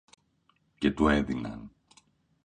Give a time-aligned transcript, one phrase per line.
[0.77, 1.71] Και του έδιναν